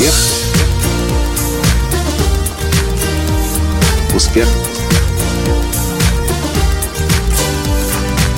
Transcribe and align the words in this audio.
Успех. 0.00 0.14
Успех. 4.14 4.48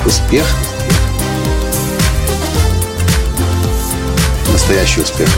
Успех. 0.05 0.45
Настоящий 4.51 5.01
успех. 5.01 5.29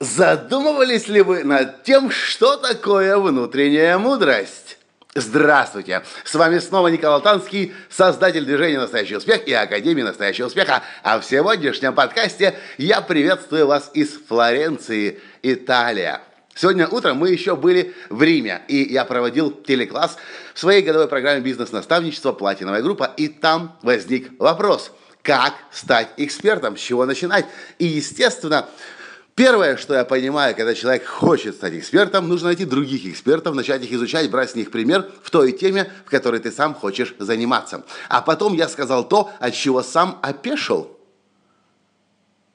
Задумывались 0.00 1.08
ли 1.08 1.22
вы 1.22 1.44
над 1.44 1.84
тем, 1.84 2.10
что 2.10 2.56
такое 2.56 3.16
внутренняя 3.16 3.96
мудрость? 3.96 4.67
Здравствуйте! 5.20 6.02
С 6.24 6.34
вами 6.36 6.60
снова 6.60 6.88
Николай 6.88 7.20
Танский, 7.20 7.74
создатель 7.90 8.44
движения 8.44 8.78
«Настоящий 8.78 9.16
успех» 9.16 9.46
и 9.48 9.52
Академии 9.52 10.02
«Настоящего 10.02 10.46
успеха». 10.46 10.84
А 11.02 11.18
в 11.18 11.24
сегодняшнем 11.24 11.92
подкасте 11.92 12.54
я 12.76 13.00
приветствую 13.00 13.66
вас 13.66 13.90
из 13.94 14.10
Флоренции, 14.28 15.18
Италия. 15.42 16.20
Сегодня 16.54 16.86
утром 16.86 17.16
мы 17.16 17.30
еще 17.30 17.56
были 17.56 17.94
в 18.10 18.22
Риме, 18.22 18.62
и 18.68 18.76
я 18.76 19.04
проводил 19.04 19.50
телекласс 19.50 20.16
в 20.54 20.60
своей 20.60 20.82
годовой 20.82 21.08
программе 21.08 21.40
«Бизнес-наставничество. 21.40 22.32
Платиновая 22.32 22.82
группа», 22.82 23.12
и 23.16 23.26
там 23.26 23.76
возник 23.82 24.30
вопрос– 24.38 24.92
как 25.22 25.54
стать 25.70 26.08
экспертом, 26.16 26.76
с 26.76 26.80
чего 26.80 27.04
начинать. 27.04 27.44
И, 27.78 27.84
естественно, 27.84 28.66
Первое, 29.38 29.76
что 29.76 29.94
я 29.94 30.04
понимаю, 30.04 30.56
когда 30.56 30.74
человек 30.74 31.06
хочет 31.06 31.54
стать 31.54 31.72
экспертом, 31.74 32.28
нужно 32.28 32.48
найти 32.48 32.64
других 32.64 33.06
экспертов, 33.06 33.54
начать 33.54 33.84
их 33.84 33.92
изучать, 33.92 34.28
брать 34.32 34.50
с 34.50 34.56
них 34.56 34.72
пример 34.72 35.08
в 35.22 35.30
той 35.30 35.52
теме, 35.52 35.92
в 36.06 36.10
которой 36.10 36.40
ты 36.40 36.50
сам 36.50 36.74
хочешь 36.74 37.14
заниматься. 37.20 37.84
А 38.08 38.20
потом 38.20 38.54
я 38.54 38.68
сказал 38.68 39.08
то, 39.08 39.30
от 39.38 39.54
чего 39.54 39.84
сам 39.84 40.18
опешил. 40.22 40.98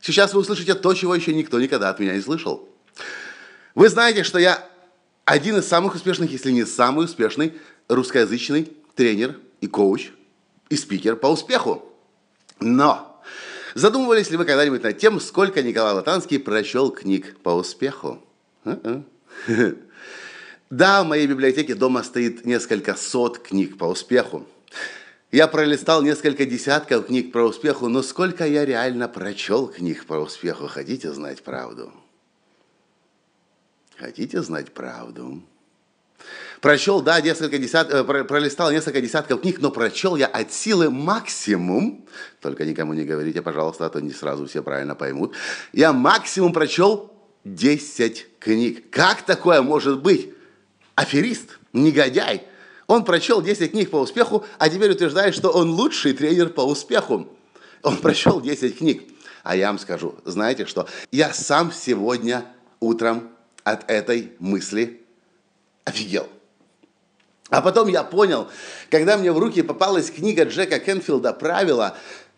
Сейчас 0.01 0.33
вы 0.33 0.41
услышите 0.41 0.73
то, 0.73 0.93
чего 0.93 1.15
еще 1.15 1.33
никто 1.33 1.57
никогда 1.57 1.87
от 1.87 1.99
меня 1.99 2.15
не 2.15 2.21
слышал. 2.21 2.67
Вы 3.75 3.87
знаете, 3.87 4.23
что 4.23 4.37
я 4.37 4.61
один 5.23 5.55
из 5.55 5.65
самых 5.65 5.95
успешных, 5.95 6.31
если 6.31 6.51
не 6.51 6.65
самый 6.65 7.05
успешный 7.05 7.53
русскоязычный 7.87 8.73
тренер 8.95 9.37
и 9.61 9.67
коуч 9.67 10.11
и 10.67 10.75
спикер 10.75 11.15
по 11.15 11.27
успеху. 11.27 11.81
Но 12.59 13.12
Задумывались 13.73 14.29
ли 14.29 14.37
вы 14.37 14.45
когда-нибудь 14.45 14.83
над 14.83 14.97
тем, 14.97 15.19
сколько 15.19 15.63
Николай 15.63 15.93
Латанский 15.93 16.39
прочел 16.39 16.91
книг 16.91 17.37
по 17.41 17.49
успеху? 17.49 18.23
Да, 20.69 21.03
в 21.03 21.07
моей 21.07 21.27
библиотеке 21.27 21.75
дома 21.75 22.01
стоит 22.01 22.45
несколько 22.45 22.95
сот 22.95 23.37
книг 23.37 23.77
по 23.77 23.85
успеху. 23.85 24.47
Я 25.31 25.47
пролистал 25.47 26.01
несколько 26.01 26.47
десятков 26.47 27.05
книг 27.05 27.31
про 27.31 27.43
успеху, 27.43 27.89
но 27.89 28.01
сколько 28.01 28.47
я 28.47 28.65
реально 28.65 29.07
прочел 29.07 29.67
книг 29.67 30.07
по 30.07 30.15
успеху, 30.15 30.67
хотите 30.67 31.11
знать 31.11 31.43
правду? 31.43 31.93
Хотите 33.97 34.41
знать 34.41 34.71
правду? 34.73 35.43
Прочел, 36.61 37.01
да, 37.01 37.19
несколько 37.19 37.57
десят, 37.57 37.91
э, 37.91 38.03
пролистал 38.03 38.71
несколько 38.71 39.01
десятков 39.01 39.41
книг, 39.41 39.59
но 39.59 39.69
прочел 39.69 40.15
я 40.15 40.27
от 40.27 40.53
силы 40.53 40.89
максимум, 40.89 42.05
только 42.39 42.65
никому 42.65 42.93
не 42.93 43.03
говорите, 43.03 43.41
пожалуйста, 43.41 43.85
а 43.85 43.89
то 43.89 43.99
не 43.99 44.11
сразу 44.11 44.45
все 44.45 44.63
правильно 44.63 44.95
поймут, 44.95 45.33
я 45.73 45.91
максимум 45.91 46.53
прочел 46.53 47.11
10 47.43 48.39
книг. 48.39 48.89
Как 48.89 49.23
такое 49.23 49.61
может 49.61 50.01
быть? 50.01 50.33
Аферист, 50.95 51.59
негодяй. 51.73 52.43
Он 52.87 53.03
прочел 53.03 53.41
10 53.41 53.71
книг 53.71 53.89
по 53.89 53.97
успеху, 53.97 54.45
а 54.57 54.69
теперь 54.69 54.91
утверждает, 54.91 55.35
что 55.35 55.49
он 55.49 55.69
лучший 55.71 56.13
тренер 56.13 56.49
по 56.49 56.61
успеху. 56.61 57.27
Он 57.81 57.97
прочел 57.97 58.39
10 58.39 58.77
книг. 58.77 59.03
А 59.43 59.55
я 59.55 59.67
вам 59.67 59.79
скажу, 59.79 60.15
знаете 60.23 60.65
что? 60.65 60.87
Я 61.11 61.33
сам 61.33 61.73
сегодня 61.73 62.45
утром 62.79 63.29
от 63.65 63.89
этой 63.89 64.31
мысли 64.39 65.02
офигел. 65.85 66.27
А 67.49 67.61
потом 67.61 67.87
я 67.87 68.03
понял, 68.03 68.47
когда 68.89 69.17
мне 69.17 69.31
в 69.31 69.37
руки 69.37 69.61
попалась 69.61 70.09
книга 70.09 70.43
Джека 70.43 70.79
Кенфилда 70.79 71.33
«Правила», 71.33 71.95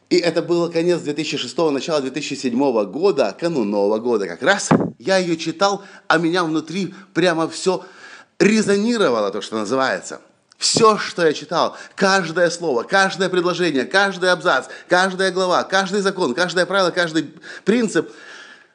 и 0.09 0.17
это 0.17 0.41
было 0.41 0.69
конец 0.69 1.01
2006 1.01 1.57
начало 1.72 2.01
2007 2.01 2.85
года, 2.91 3.35
канун 3.39 3.69
Нового 3.72 3.97
года 4.00 4.28
как 4.28 4.44
раз, 4.44 4.69
я 5.00 5.17
ее 5.17 5.38
читал, 5.38 5.84
а 6.07 6.17
меня 6.17 6.44
внутри 6.44 6.94
прямо 7.13 7.50
все 7.50 7.84
резонировало, 8.39 9.31
то, 9.31 9.41
что 9.41 9.57
называется. 9.57 10.22
Все, 10.57 10.97
что 10.97 11.25
я 11.25 11.34
читал, 11.34 11.75
каждое 11.95 12.50
слово, 12.50 12.84
каждое 12.84 13.29
предложение, 13.29 13.85
каждый 13.85 14.31
абзац, 14.31 14.66
каждая 14.88 15.31
глава, 15.31 15.63
каждый 15.63 16.01
закон, 16.01 16.34
каждое 16.34 16.66
правило, 16.66 16.91
каждый 16.91 17.34
принцип 17.66 18.11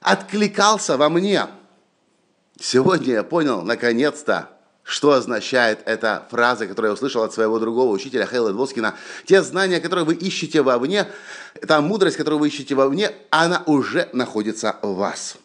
откликался 0.00 0.97
во 0.97 1.09
мне. 1.09 1.47
Сегодня 2.60 3.14
я 3.14 3.22
понял, 3.22 3.62
наконец-то, 3.62 4.50
что 4.91 5.12
означает 5.12 5.83
эта 5.87 6.27
фраза, 6.31 6.67
которую 6.67 6.91
я 6.91 6.95
услышал 6.95 7.23
от 7.23 7.33
своего 7.33 7.61
другого 7.61 7.93
учителя 7.93 8.27
Хейла 8.27 8.51
Двоскина? 8.51 8.97
Те 9.25 9.41
знания, 9.43 9.78
которые 9.78 10.05
вы 10.05 10.15
ищете 10.15 10.62
вовне, 10.62 11.06
та 11.67 11.81
мудрость, 11.81 12.17
которую 12.17 12.41
вы 12.41 12.49
ищете 12.49 12.75
вовне, 12.75 13.12
она 13.31 13.62
уже 13.67 14.09
находится 14.12 14.77
в 14.83 14.97
вас. 14.97 15.37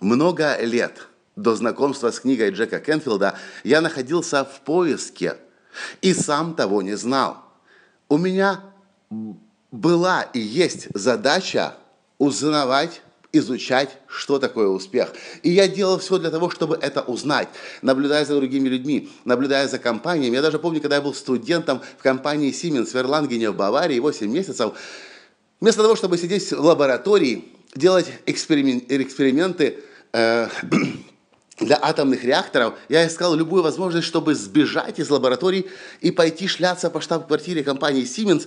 Много 0.00 0.56
лет 0.62 1.06
до 1.36 1.54
знакомства 1.54 2.10
с 2.10 2.20
книгой 2.20 2.50
Джека 2.50 2.80
Кенфилда 2.80 3.38
я 3.62 3.82
находился 3.82 4.46
в 4.46 4.62
поиске 4.62 5.36
и 6.00 6.14
сам 6.14 6.54
того 6.54 6.80
не 6.80 6.96
знал. 6.96 7.44
У 8.08 8.16
меня 8.16 8.60
была 9.70 10.22
и 10.22 10.40
есть 10.40 10.88
задача 10.94 11.74
узнавать 12.16 13.02
изучать, 13.38 13.98
что 14.06 14.38
такое 14.38 14.68
успех. 14.68 15.12
И 15.42 15.50
я 15.50 15.68
делал 15.68 15.98
все 15.98 16.18
для 16.18 16.30
того, 16.30 16.50
чтобы 16.50 16.78
это 16.80 17.02
узнать, 17.02 17.48
наблюдая 17.82 18.24
за 18.24 18.36
другими 18.36 18.68
людьми, 18.68 19.10
наблюдая 19.24 19.68
за 19.68 19.78
компаниями. 19.78 20.36
Я 20.36 20.42
даже 20.42 20.58
помню, 20.58 20.80
когда 20.80 20.96
я 20.96 21.02
был 21.02 21.14
студентом 21.14 21.80
в 21.98 22.02
компании 22.02 22.52
Siemens 22.52 22.92
в 22.92 22.94
Эрлангене 22.96 23.50
в 23.50 23.56
Баварии 23.56 23.98
8 23.98 24.30
месяцев, 24.30 24.72
вместо 25.60 25.82
того, 25.82 25.96
чтобы 25.96 26.18
сидеть 26.18 26.50
в 26.50 26.60
лаборатории, 26.60 27.44
делать 27.74 28.06
эксперименты 28.26 29.78
э, 30.12 30.48
для 31.60 31.78
атомных 31.80 32.24
реакторов, 32.24 32.74
я 32.88 33.06
искал 33.06 33.34
любую 33.34 33.62
возможность, 33.62 34.06
чтобы 34.06 34.34
сбежать 34.34 34.98
из 34.98 35.10
лаборатории 35.10 35.66
и 36.00 36.10
пойти 36.10 36.46
шляться 36.46 36.90
по 36.90 37.00
штаб-квартире 37.00 37.62
компании 37.62 38.04
Siemens 38.04 38.46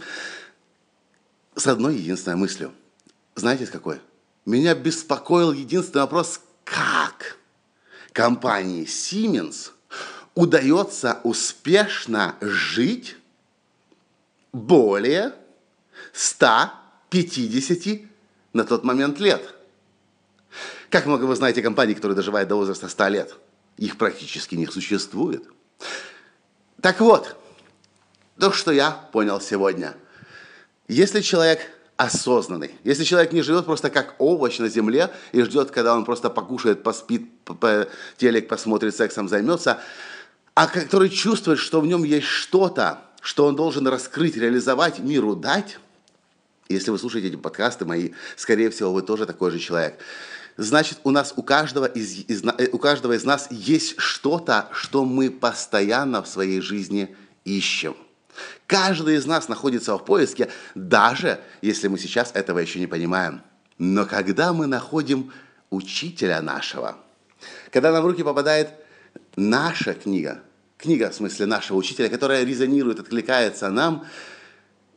с 1.56 1.68
одной 1.68 1.96
единственной 1.96 2.38
мыслью. 2.38 2.72
Знаете, 3.36 3.66
с 3.66 3.70
какой? 3.70 4.00
Меня 4.50 4.74
беспокоил 4.74 5.52
единственный 5.52 6.02
вопрос, 6.02 6.42
как 6.64 7.38
компании 8.14 8.86
Siemens 8.86 9.72
удается 10.34 11.20
успешно 11.24 12.36
жить 12.42 13.16
более 14.52 15.34
150 16.14 18.02
на 18.54 18.64
тот 18.64 18.84
момент 18.84 19.20
лет. 19.20 19.54
Как 20.90 21.06
много 21.06 21.26
вы 21.26 21.36
знаете 21.36 21.62
компаний, 21.62 21.94
которые 21.94 22.16
доживают 22.16 22.50
до 22.50 22.56
возраста 22.56 22.90
100 22.90 23.08
лет? 23.10 23.36
Их 23.78 23.98
практически 23.98 24.56
не 24.56 24.66
существует. 24.66 25.44
Так 26.82 27.00
вот, 27.02 27.36
то, 28.40 28.52
что 28.52 28.72
я 28.72 28.90
понял 28.90 29.40
сегодня. 29.40 29.96
Если 30.88 31.22
человек 31.22 31.62
осознанный. 32.00 32.72
Если 32.86 33.04
человек 33.04 33.34
не 33.34 33.42
живет 33.42 33.66
просто 33.66 33.90
как 33.90 34.16
овощ 34.20 34.60
на 34.60 34.70
земле 34.70 35.12
и 35.34 35.42
ждет, 35.42 35.70
когда 35.70 35.94
он 35.94 36.06
просто 36.06 36.30
покушает, 36.30 36.82
поспит, 36.82 37.30
по 37.44 37.90
телек 38.16 38.48
посмотрит, 38.48 38.96
сексом 38.96 39.28
займется, 39.28 39.82
а 40.56 40.68
который 40.68 41.10
чувствует, 41.10 41.60
что 41.60 41.82
в 41.82 41.88
нем 41.88 42.06
есть 42.06 42.26
что-то, 42.26 43.02
что 43.20 43.46
он 43.46 43.58
должен 43.58 43.86
раскрыть, 43.86 44.38
реализовать, 44.38 45.00
миру 45.00 45.36
дать, 45.36 45.78
если 46.70 46.90
вы 46.90 46.98
слушаете 46.98 47.28
эти 47.28 47.36
подкасты 47.36 47.84
мои, 47.84 48.12
скорее 48.38 48.70
всего, 48.70 48.94
вы 48.94 49.02
тоже 49.02 49.26
такой 49.26 49.52
же 49.52 49.60
человек. 49.60 50.00
Значит, 50.56 51.00
у 51.04 51.12
нас 51.12 51.34
у 51.36 51.44
каждого 51.44 51.86
из, 51.86 52.24
из, 52.30 52.44
у 52.72 52.78
каждого 52.78 53.12
из 53.12 53.26
нас 53.26 53.50
есть 53.52 54.00
что-то, 54.00 54.70
что 54.72 55.04
мы 55.04 55.30
постоянно 55.30 56.24
в 56.24 56.30
своей 56.30 56.62
жизни 56.62 57.14
ищем– 57.44 57.98
Каждый 58.68 59.16
из 59.16 59.26
нас 59.26 59.48
находится 59.48 59.98
в 59.98 60.06
поиске, 60.06 60.50
даже 60.76 61.40
если 61.62 61.88
мы 61.88 61.98
сейчас 61.98 62.32
этого 62.34 62.60
еще 62.60 62.80
не 62.80 62.88
понимаем. 62.88 63.42
Но 63.78 64.06
когда 64.06 64.54
мы 64.54 64.68
находим 64.68 65.32
учителя 65.70 66.42
нашего, 66.42 66.98
когда 67.72 67.92
нам 67.92 68.04
в 68.04 68.08
руки 68.08 68.24
попадает 68.24 68.70
наша 69.36 69.94
книга, 69.94 70.42
книга 70.78 71.10
в 71.10 71.16
смысле 71.16 71.46
нашего 71.46 71.78
учителя, 71.78 72.10
которая 72.10 72.44
резонирует, 72.44 73.00
откликается 73.00 73.70
нам– 73.70 74.06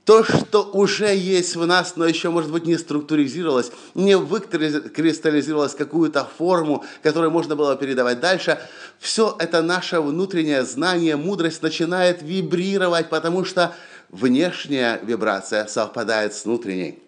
то, 0.04 0.25
что 0.25 0.64
уже 0.72 1.14
есть 1.14 1.54
в 1.54 1.64
нас, 1.64 1.94
но 1.96 2.06
еще, 2.06 2.31
может 2.31 2.50
быть, 2.50 2.66
не 2.66 2.76
структуризировалось, 2.76 3.70
не 3.94 4.16
выкристаллизировалось 4.16 5.75
какую-то 5.75 6.28
форму, 6.38 6.84
которую 7.02 7.31
можно 7.31 7.54
было 7.54 7.76
передавать 7.76 8.19
дальше, 8.19 8.58
все 8.99 9.37
это 9.38 9.62
наше 9.62 10.00
внутреннее 10.00 10.64
знание, 10.64 11.16
мудрость 11.16 11.62
начинает 11.62 12.20
вибрировать, 12.22 13.10
потому 13.10 13.44
что 13.44 13.75
внешняя 14.08 14.99
вибрация 15.04 15.66
совпадает 15.66 16.34
с 16.34 16.44
внутренней. 16.44 16.98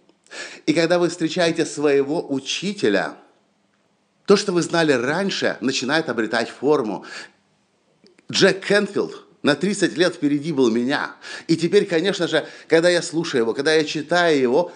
И 0.67 0.73
когда 0.73 0.99
вы 0.99 1.09
встречаете 1.09 1.67
своего 1.67 2.25
учителя, 2.33 3.17
то, 4.25 4.37
что 4.37 4.53
вы 4.53 4.63
знали 4.63 4.93
раньше, 4.93 5.59
начинает 5.61 6.09
обретать 6.09 6.49
форму. 6.49 7.05
Джек 8.31 8.65
Кенфилд 8.65 9.24
на 9.45 9.55
30 9.55 9.97
лет 9.97 10.15
впереди 10.15 10.53
был 10.53 10.71
меня. 10.71 11.15
И 11.47 11.57
теперь, 11.57 11.85
конечно 11.85 12.27
же, 12.27 12.47
когда 12.67 12.89
я 12.89 13.03
слушаю 13.03 13.43
его, 13.43 13.53
когда 13.53 13.75
я 13.75 13.85
читаю 13.85 14.41
его, 14.41 14.73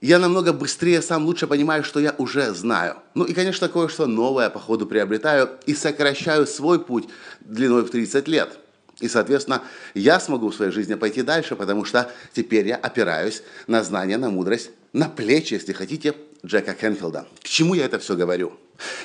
я 0.00 0.18
намного 0.18 0.52
быстрее 0.52 1.00
сам 1.00 1.24
лучше 1.24 1.46
понимаю, 1.46 1.84
что 1.84 2.00
я 2.00 2.14
уже 2.18 2.52
знаю. 2.52 2.96
Ну 3.14 3.24
и, 3.24 3.32
конечно, 3.32 3.68
кое-что 3.68 4.06
новое 4.06 4.50
по 4.50 4.58
ходу 4.58 4.84
приобретаю 4.84 5.48
и 5.64 5.74
сокращаю 5.74 6.46
свой 6.46 6.84
путь 6.84 7.08
длиной 7.40 7.84
в 7.84 7.90
30 7.90 8.28
лет. 8.28 8.58
И, 8.98 9.08
соответственно, 9.08 9.62
я 9.94 10.18
смогу 10.18 10.50
в 10.50 10.56
своей 10.56 10.72
жизни 10.72 10.94
пойти 10.94 11.22
дальше, 11.22 11.54
потому 11.54 11.84
что 11.84 12.10
теперь 12.32 12.66
я 12.66 12.76
опираюсь 12.76 13.42
на 13.68 13.84
знания, 13.84 14.18
на 14.18 14.28
мудрость, 14.28 14.70
на 14.92 15.08
плечи, 15.08 15.54
если 15.54 15.72
хотите, 15.72 16.14
Джека 16.44 16.74
Кенфилда. 16.74 17.26
К 17.40 17.48
чему 17.48 17.74
я 17.74 17.84
это 17.84 18.00
все 18.00 18.16
говорю? 18.16 18.54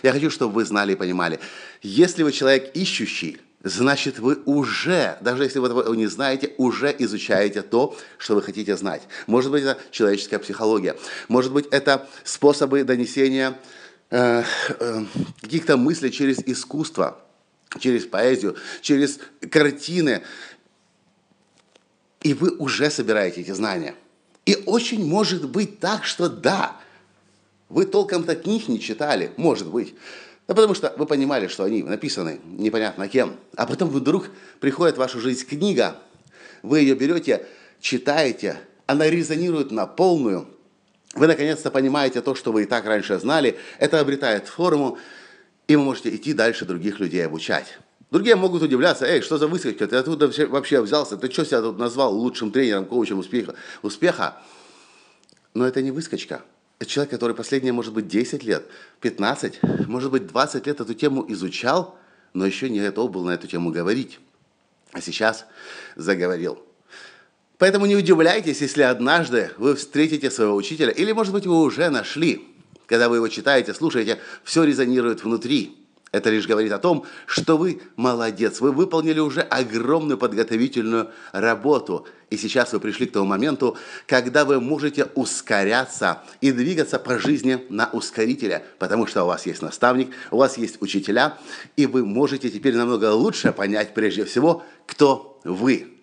Я 0.02 0.14
хочу, 0.14 0.32
чтобы 0.32 0.56
вы 0.56 0.66
знали 0.66 0.94
и 0.94 0.96
понимали, 0.96 1.40
если 1.84 2.24
вы 2.24 2.32
человек 2.32 2.76
ищущий, 2.76 3.40
значит 3.64 4.20
вы 4.20 4.42
уже, 4.46 5.18
даже 5.22 5.44
если 5.44 5.60
вы 5.60 5.68
этого 5.68 5.94
не 5.94 6.08
знаете, 6.08 6.54
уже 6.58 6.96
изучаете 7.00 7.62
то, 7.62 7.98
что 8.18 8.36
вы 8.36 8.42
хотите 8.42 8.76
знать. 8.78 9.04
Может 9.28 9.52
быть, 9.52 9.64
это 9.64 9.80
человеческая 9.92 10.40
психология, 10.40 10.96
может 11.28 11.52
быть, 11.52 11.68
это 11.72 12.08
способы 12.24 12.84
донесения 12.84 13.60
э, 14.10 14.44
э, 14.80 15.06
каких-то 15.42 15.78
мыслей 15.78 16.12
через 16.12 16.40
искусство, 16.40 17.20
через 17.80 18.06
поэзию, 18.06 18.56
через 18.82 19.20
картины. 19.52 20.24
И 22.22 22.34
вы 22.34 22.50
уже 22.58 22.90
собираете 22.90 23.42
эти 23.42 23.52
знания. 23.52 23.96
И 24.46 24.62
очень 24.66 25.06
может 25.06 25.48
быть 25.48 25.80
так, 25.80 26.06
что 26.06 26.28
да, 26.28 26.76
вы 27.70 27.86
толком-то 27.86 28.36
книг 28.36 28.68
не 28.68 28.80
читали, 28.80 29.32
может 29.38 29.68
быть. 29.68 29.96
Да 30.50 30.56
потому 30.56 30.74
что 30.74 30.92
вы 30.98 31.06
понимали, 31.06 31.46
что 31.46 31.64
они 31.64 31.84
написаны 31.84 32.40
непонятно 32.44 33.08
кем. 33.08 33.36
А 33.56 33.68
потом 33.68 33.88
вдруг 33.88 34.32
приходит 34.60 34.96
в 34.96 34.98
вашу 34.98 35.20
жизнь 35.20 35.46
книга, 35.46 35.98
вы 36.64 36.80
ее 36.80 36.96
берете, 36.96 37.46
читаете, 37.80 38.58
она 38.88 39.08
резонирует 39.08 39.70
на 39.70 39.86
полную, 39.86 40.48
вы 41.14 41.28
наконец-то 41.28 41.70
понимаете 41.70 42.22
то, 42.22 42.34
что 42.34 42.52
вы 42.52 42.64
и 42.64 42.66
так 42.66 42.86
раньше 42.86 43.20
знали, 43.20 43.60
это 43.78 44.00
обретает 44.00 44.48
форму, 44.48 44.98
и 45.68 45.76
вы 45.76 45.84
можете 45.84 46.16
идти 46.16 46.34
дальше 46.34 46.66
других 46.66 47.00
людей 47.00 47.24
обучать. 47.24 47.78
Другие 48.10 48.36
могут 48.36 48.64
удивляться, 48.64 49.06
эй, 49.06 49.22
что 49.22 49.38
за 49.38 49.46
выскочка, 49.46 49.86
ты 49.86 49.98
откуда 49.98 50.32
вообще 50.48 50.82
взялся, 50.82 51.16
ты 51.16 51.30
что 51.30 51.46
себя 51.46 51.62
тут 51.62 51.78
назвал 51.78 52.12
лучшим 52.16 52.52
тренером, 52.52 52.86
коучем 52.86 53.20
успеха? 53.20 53.54
успеха? 53.84 54.42
Но 55.54 55.68
это 55.68 55.84
не 55.84 55.92
выскочка. 55.92 56.42
Человек, 56.86 57.12
который 57.12 57.36
последние, 57.36 57.74
может 57.74 57.94
быть, 57.94 58.08
10 58.08 58.44
лет, 58.44 58.66
15, 59.02 59.60
может 59.88 60.12
быть, 60.12 60.28
20 60.28 60.66
лет 60.66 60.80
эту 60.80 60.94
тему 60.94 61.26
изучал, 61.28 61.98
но 62.34 62.46
еще 62.46 62.70
не 62.70 62.80
готов 62.80 63.12
был 63.12 63.26
на 63.26 63.32
эту 63.32 63.48
тему 63.48 63.72
говорить. 63.72 64.20
А 64.94 65.02
сейчас 65.02 65.46
заговорил. 65.98 66.58
Поэтому 67.58 67.86
не 67.86 67.98
удивляйтесь, 67.98 68.62
если 68.62 68.84
однажды 68.84 69.52
вы 69.58 69.76
встретите 69.76 70.32
своего 70.32 70.56
учителя, 70.56 70.92
или, 70.92 71.12
может 71.12 71.34
быть, 71.34 71.46
вы 71.46 71.62
уже 71.62 71.90
нашли. 71.90 72.48
Когда 72.86 73.10
вы 73.10 73.18
его 73.18 73.28
читаете, 73.28 73.74
слушаете, 73.74 74.18
все 74.46 74.64
резонирует 74.64 75.24
внутри. 75.24 75.79
Это 76.12 76.32
лишь 76.32 76.48
говорит 76.48 76.72
о 76.72 76.80
том, 76.80 77.06
что 77.28 77.56
вы 77.56 77.82
молодец, 77.96 78.62
вы 78.62 78.72
выполнили 78.72 79.20
уже 79.20 79.42
огромную 79.42 80.18
подготовительную 80.18 81.12
работу. 81.34 82.08
И 82.32 82.38
сейчас 82.38 82.74
вы 82.74 82.80
пришли 82.80 83.06
к 83.06 83.12
тому 83.12 83.28
моменту, 83.28 83.78
когда 84.08 84.44
вы 84.44 84.60
можете 84.60 85.06
ускоряться 85.14 86.24
и 86.42 86.52
двигаться 86.52 86.98
по 86.98 87.20
жизни 87.20 87.64
на 87.70 87.90
ускорителя, 87.92 88.64
потому 88.80 89.06
что 89.06 89.24
у 89.24 89.28
вас 89.28 89.46
есть 89.46 89.62
наставник, 89.62 90.12
у 90.32 90.38
вас 90.38 90.58
есть 90.58 90.82
учителя, 90.82 91.38
и 91.76 91.86
вы 91.86 92.04
можете 92.04 92.50
теперь 92.50 92.76
намного 92.76 93.12
лучше 93.14 93.52
понять 93.52 93.94
прежде 93.94 94.26
всего, 94.26 94.64
кто 94.88 95.40
вы. 95.44 95.96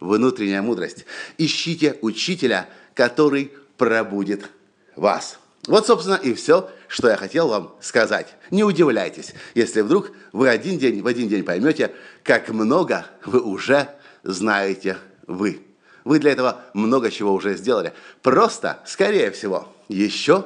Внутренняя 0.00 0.60
мудрость. 0.60 1.06
Ищите 1.38 1.98
учителя, 2.02 2.68
который 2.94 3.52
пробудет 3.78 4.50
вас. 4.96 5.38
Вот, 5.66 5.86
собственно, 5.86 6.16
и 6.16 6.34
все, 6.34 6.70
что 6.88 7.08
я 7.08 7.16
хотел 7.16 7.48
вам 7.48 7.74
сказать. 7.80 8.34
Не 8.50 8.64
удивляйтесь, 8.64 9.32
если 9.54 9.80
вдруг 9.80 10.10
вы 10.32 10.48
один 10.48 10.78
день 10.78 11.02
в 11.02 11.06
один 11.06 11.28
день 11.28 11.42
поймете, 11.42 11.92
как 12.22 12.48
много 12.50 13.06
вы 13.24 13.40
уже 13.40 13.88
знаете 14.22 14.98
вы. 15.26 15.62
Вы 16.04 16.18
для 16.18 16.32
этого 16.32 16.60
много 16.74 17.10
чего 17.10 17.32
уже 17.32 17.56
сделали. 17.56 17.94
Просто, 18.20 18.80
скорее 18.84 19.30
всего, 19.30 19.74
еще 19.88 20.44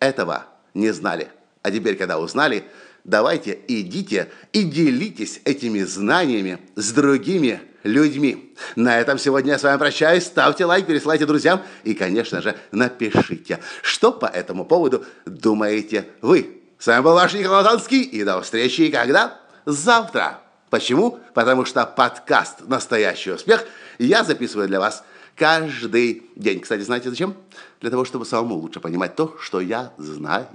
этого 0.00 0.46
не 0.74 0.92
знали. 0.92 1.28
А 1.62 1.70
теперь, 1.70 1.96
когда 1.96 2.18
узнали, 2.18 2.64
давайте 3.04 3.58
идите 3.68 4.30
и 4.52 4.64
делитесь 4.64 5.40
этими 5.44 5.82
знаниями 5.82 6.58
с 6.74 6.90
другими 6.92 7.60
людьми. 7.82 8.54
На 8.76 8.98
этом 8.98 9.18
сегодня 9.18 9.52
я 9.52 9.58
с 9.58 9.62
вами 9.62 9.78
прощаюсь. 9.78 10.24
Ставьте 10.24 10.64
лайк, 10.64 10.86
пересылайте 10.86 11.26
друзьям 11.26 11.62
и, 11.84 11.94
конечно 11.94 12.42
же, 12.42 12.56
напишите, 12.72 13.60
что 13.82 14.12
по 14.12 14.26
этому 14.26 14.64
поводу 14.64 15.04
думаете 15.26 16.06
вы. 16.20 16.60
С 16.78 16.86
вами 16.86 17.02
был 17.02 17.14
ваш 17.14 17.34
Николай 17.34 17.62
Танский, 17.62 18.02
и 18.02 18.24
до 18.24 18.40
встречи 18.40 18.90
когда? 18.90 19.38
Завтра. 19.66 20.40
Почему? 20.70 21.18
Потому 21.34 21.64
что 21.64 21.84
подкаст 21.84 22.60
«Настоящий 22.66 23.32
успех» 23.32 23.64
я 23.98 24.24
записываю 24.24 24.68
для 24.68 24.78
вас 24.78 25.04
каждый 25.36 26.22
день. 26.36 26.60
Кстати, 26.60 26.82
знаете 26.82 27.10
зачем? 27.10 27.34
Для 27.80 27.90
того, 27.90 28.04
чтобы 28.04 28.24
самому 28.24 28.54
лучше 28.54 28.78
понимать 28.80 29.16
то, 29.16 29.36
что 29.40 29.60
я 29.60 29.92
знаю. 29.98 30.46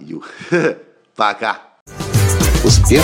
Пока. 1.16 1.60
Успех. 2.64 3.04